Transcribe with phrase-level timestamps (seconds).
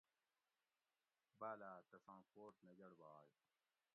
[1.39, 3.27] باٞلاٞ تساں کوٹ نہ گڑبائ